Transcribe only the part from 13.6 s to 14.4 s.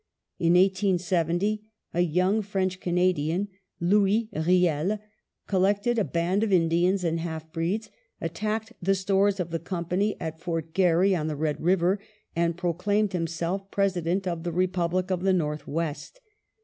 President